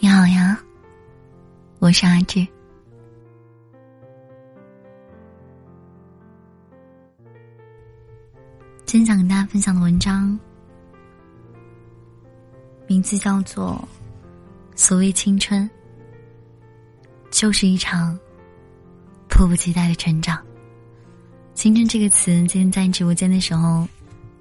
[0.00, 0.58] 你好呀，
[1.80, 2.46] 我是阿志。
[8.84, 10.38] 今天想跟大家分享的文章，
[12.86, 13.86] 名字叫做
[14.78, 15.62] 《所谓青春》。
[17.30, 18.18] 就是一场
[19.28, 20.42] 迫不及待的成长。
[21.52, 23.86] 青春这个词，今天在直播间的时候，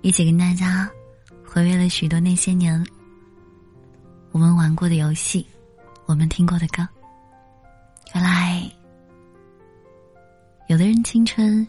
[0.08, 0.90] 一起跟大家
[1.46, 2.82] 回味了许多那些年
[4.32, 5.46] 我们玩过的游戏，
[6.06, 6.88] 我们听过的歌。
[8.16, 8.64] 原来，
[10.68, 11.68] 有的人青春，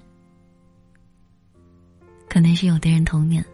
[2.29, 3.45] 可能是有的人童年。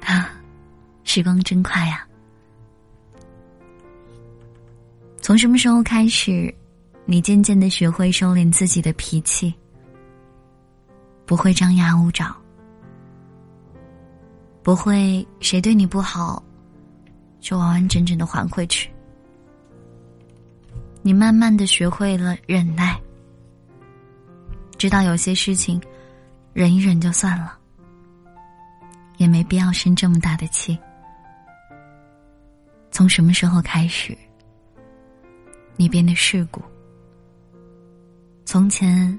[0.00, 0.30] 啊，
[1.04, 2.08] 时光真快呀！
[5.20, 6.54] 从什么时候开始，
[7.04, 9.52] 你渐渐的学会收敛自己的脾气，
[11.26, 12.34] 不会张牙舞爪，
[14.70, 16.40] 不会谁对你不好，
[17.40, 18.88] 就完完整整的还回去。
[21.02, 22.96] 你慢慢的学会了忍耐，
[24.78, 25.82] 知道有些事情，
[26.52, 27.58] 忍一忍就算了，
[29.16, 30.78] 也没必要生这么大的气。
[32.92, 34.16] 从什么时候开始？
[35.74, 36.62] 你变得世故。
[38.44, 39.18] 从前，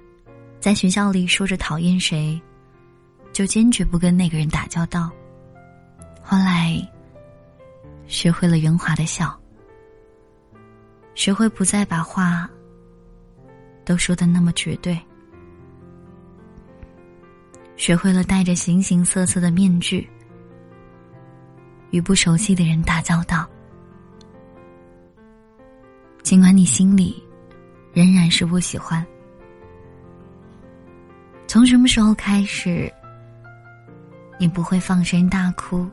[0.61, 2.41] 在学校里说着讨厌谁，
[3.33, 5.11] 就坚决不跟那个人打交道。
[6.23, 6.81] 后来，
[8.07, 9.37] 学会了圆滑的笑，
[11.13, 12.49] 学会不再把话
[13.83, 14.97] 都说的那么绝对，
[17.75, 20.09] 学会了戴着形形色色的面具
[21.89, 23.45] 与不熟悉的人打交道。
[26.23, 27.21] 尽管你心里
[27.93, 29.05] 仍然是不喜欢，
[31.45, 32.89] 从什么时候开始，
[34.39, 35.89] 你不会放声大哭，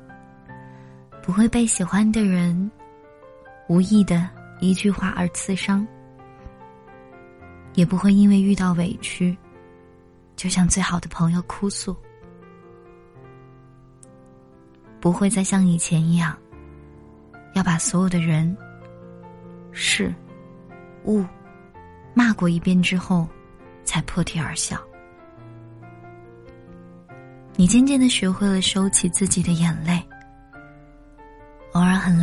[1.28, 2.70] 不会被喜欢的人
[3.68, 5.86] 无意的一句话而刺伤，
[7.74, 9.36] 也不会因为遇到委屈
[10.36, 11.94] 就向最好的朋友哭诉，
[15.00, 16.34] 不会再像以前一样
[17.52, 18.56] 要把所有的人。
[19.70, 20.14] 事，
[21.04, 21.22] 物，
[22.14, 23.28] 骂过一遍之后，
[23.84, 24.82] 才破涕而笑。
[27.54, 30.02] 你渐渐的学会了收起自己的眼泪，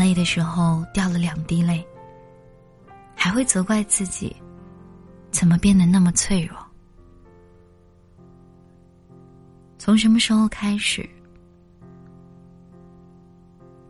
[0.05, 1.83] 累的时候掉了两滴泪，
[3.15, 4.35] 还会责怪自己，
[5.31, 6.55] 怎么变得那么脆弱？
[9.79, 11.09] 从什么时候开始，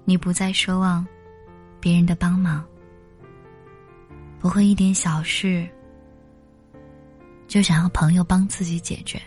[0.05, 1.05] 你不再奢望
[1.81, 2.63] 别人的帮忙？
[4.39, 5.67] 不会一点小事
[7.45, 9.21] 就想要朋友帮自己解决，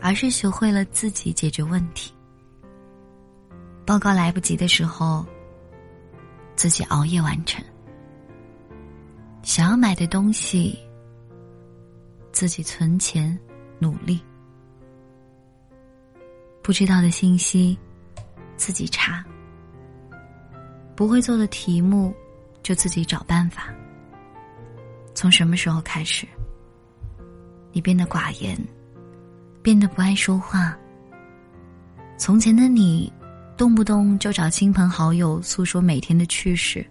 [0.00, 2.12] 而是学会了自己解决问题。
[3.84, 5.24] 报告来不及的时候，
[6.56, 7.62] 自己熬夜完成；
[9.42, 10.78] 想要买的东西，
[12.32, 13.38] 自己存钱
[13.78, 14.18] 努力；
[16.62, 17.78] 不知道的信息，
[18.56, 19.22] 自己查；
[20.94, 22.14] 不会做的题目。
[22.62, 23.74] 就自己找办法。
[25.16, 26.28] 从什么时候开始，
[27.72, 28.56] 你变得寡言，
[29.64, 30.78] 变得不爱说话？
[32.16, 33.12] 从前的你，
[33.56, 36.84] 动不动就找亲朋好友诉说每天的趣事，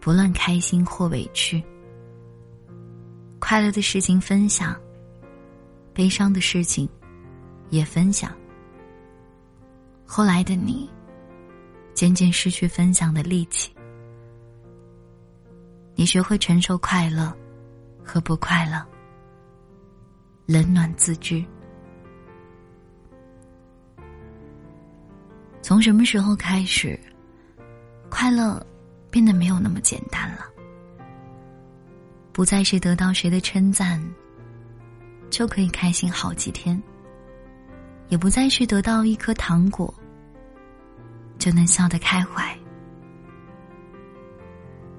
[0.00, 1.62] 不论开心或委屈，
[3.38, 4.78] 快乐的事情分享，
[5.94, 6.88] 悲伤的事情
[7.70, 8.30] 也分享。
[10.04, 10.90] 后来的你，
[11.94, 13.70] 渐渐失去分享的力气。
[15.94, 17.32] 你学会承受快乐
[18.04, 18.84] 和不快乐，
[20.46, 21.44] 冷暖自知。
[25.68, 26.98] 从什么时候开始，
[28.08, 28.58] 快乐
[29.10, 30.46] 变得没有那么简单了？
[32.32, 34.02] 不再是得到谁的称赞
[35.28, 36.82] 就可以开心好几天，
[38.08, 39.92] 也不再是得到一颗糖果
[41.38, 42.58] 就能笑得开怀。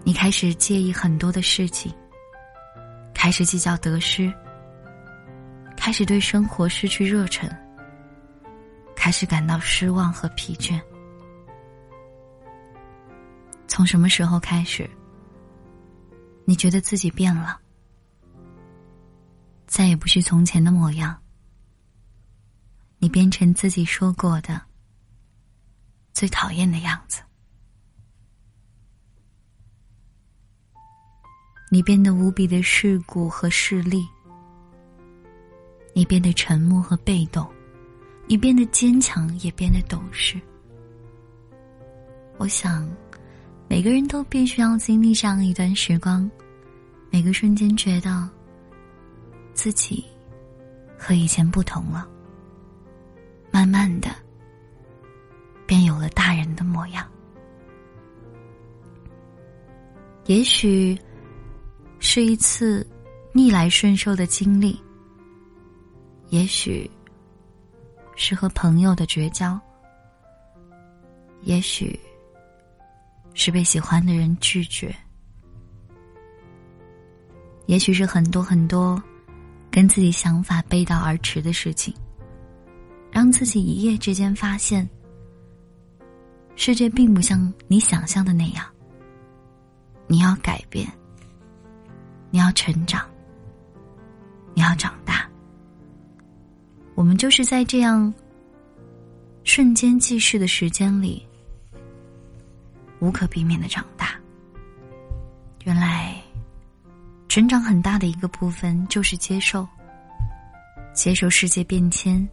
[0.04, 1.92] 你开始介意很多的事情，
[3.12, 4.32] 开始计较得失，
[5.76, 7.50] 开始对生活失去热忱，
[9.00, 10.78] 开始感到失望和疲倦。
[13.66, 14.88] 从什么时候开始，
[16.44, 17.58] 你觉得自己变了，
[19.68, 21.18] 再也不是从前的模样？
[22.98, 24.62] 你变成自己说过的
[26.12, 27.22] 最讨厌的样子。
[31.72, 34.06] 你变得无比的世故和势利，
[35.94, 37.50] 你变得沉默和被动，
[38.30, 40.40] 你变得坚强，也变得懂事。
[42.38, 42.88] 我想，
[43.68, 46.30] 每个人都必须要经历这样一段时光，
[47.10, 48.30] 每个瞬间觉得
[49.56, 50.06] 自己
[50.96, 52.08] 和以前不同了，
[53.50, 54.10] 慢慢的
[55.66, 57.04] 便有了大人的模样。
[60.28, 60.96] 也许
[61.98, 62.86] 是一次
[63.34, 64.80] 逆来顺受的经历，
[66.30, 66.88] 也许
[68.22, 69.58] 是和朋友的绝交，
[71.44, 71.98] 也许。
[73.36, 74.94] 是被喜欢的人拒绝，
[77.68, 79.02] 也许是很多很多
[79.72, 81.94] 跟自己想法背道而驰的事情，
[83.10, 84.86] 让自己一夜之间发现，
[86.58, 88.66] 世界并不像你想象的那样。
[90.08, 90.92] 你要改变，
[92.32, 93.08] 你要成长，
[94.54, 95.30] 你要长大。
[97.00, 98.14] 我们就是在这样
[99.46, 101.26] 瞬间即逝的时间里。
[103.00, 104.20] 无可避免的长大。
[105.64, 106.22] 原来，
[107.30, 109.66] 成长很大的一个部分就是接受，
[110.94, 112.28] 接受世界变迁，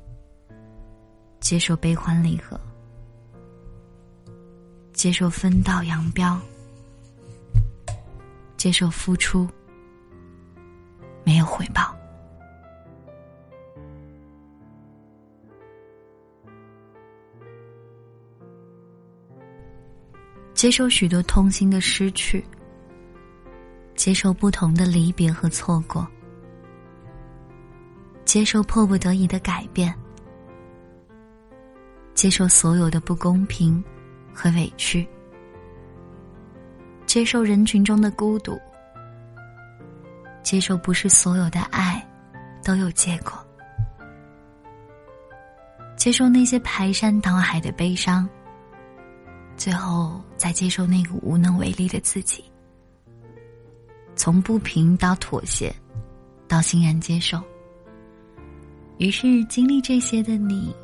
[1.38, 2.58] 接受悲欢离合，
[4.92, 6.40] 接受分道扬镳，
[8.56, 9.48] 接受付出
[11.22, 11.96] 没有回报。
[20.56, 22.43] 接受许多痛心的失去，
[23.94, 26.08] 接受不同的离别和错过，
[28.25, 29.94] 接受迫不得已的改变，
[32.14, 33.85] 接受所有的不公平
[34.32, 35.06] 和委屈，
[37.05, 38.59] 接受人群中的孤独，
[40.43, 42.02] 接受不是所有的爱
[42.64, 43.32] 都有结果，
[45.99, 48.26] 接受那些排山倒海的悲伤。
[49.56, 52.44] 最后，再接受那个无能为力的自己。
[54.14, 55.75] 从不平到妥协，
[56.47, 57.43] 到欣然接受。
[58.99, 60.75] 于是，经历这些的你，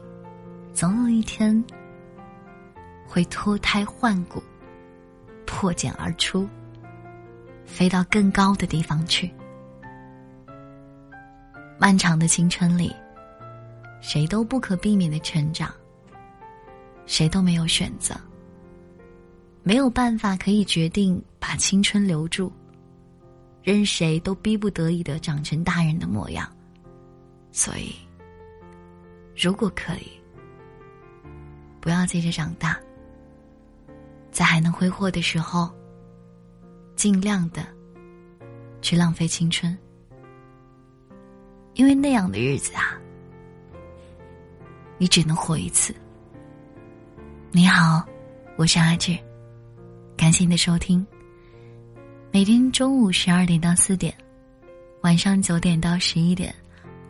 [0.75, 1.63] 总有一天
[3.07, 4.43] 会脱胎换骨，
[5.47, 6.49] 破茧而出，
[7.65, 9.31] 飞到更高的地方去。
[11.79, 12.95] 漫长的青春里，
[14.01, 15.73] 谁都不可避免的成长，
[17.07, 18.15] 谁都没有选择。
[19.65, 22.53] 没有办法可以决定把青春留住，
[23.63, 26.51] 任谁都逼不得已的长成大人的模样。
[27.53, 27.95] 所以，
[29.37, 30.11] 如果可以，
[31.81, 32.77] 不要急着长大，
[34.33, 35.71] 在还能挥霍的时候，
[36.97, 37.65] 尽量的
[38.81, 39.77] 去浪费青春，
[41.75, 42.99] 因为那样的日子啊，
[44.99, 45.95] 你只能活一次。
[47.53, 48.05] 你好，
[48.57, 49.17] 我是阿志。
[50.23, 51.05] 感谢你的收听。
[52.31, 54.15] 每天中午十二点到四点，
[55.01, 56.55] 晚上九点到十一点，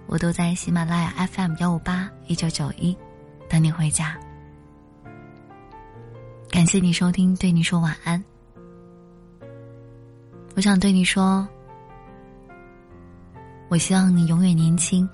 [0.07, 2.97] 我都在喜马拉雅 FM 幺五八一九九一
[3.51, 4.19] 等你回家。
[6.51, 8.25] 感谢你收听，对你说晚安。
[10.57, 11.47] 我想对你说，
[13.69, 15.07] 我希望你永远年轻，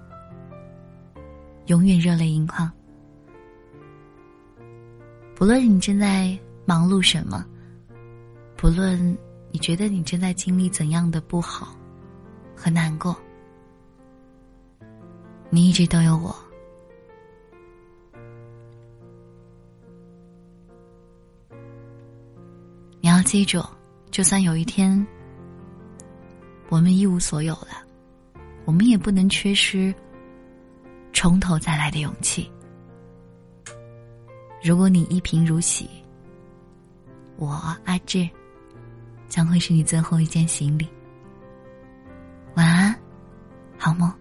[1.66, 2.70] 永远热泪盈眶。
[5.34, 7.44] 不论你正在忙碌什么。
[8.58, 9.16] 不论
[9.52, 11.76] 你觉得你正在经历怎样的不好
[12.56, 13.16] 和难过，
[15.48, 16.36] 你一直都有我。
[23.00, 23.64] 你要记住，
[24.10, 25.06] 就算有一天
[26.68, 27.86] 我们一无所有了，
[28.64, 29.94] 我们也不能缺失
[31.12, 32.50] 从头再来的勇气。
[34.64, 35.88] 如果你一贫如洗，
[37.36, 37.50] 我
[37.84, 38.28] 阿志。
[39.28, 40.88] 将会是你最后一件行李。
[42.54, 42.94] 晚安
[43.76, 44.12] 好梦。